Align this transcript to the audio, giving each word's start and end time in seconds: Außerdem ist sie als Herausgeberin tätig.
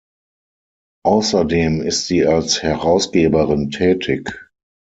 Außerdem 1.05 1.79
ist 1.83 2.07
sie 2.07 2.25
als 2.25 2.63
Herausgeberin 2.63 3.69
tätig. 3.69 4.31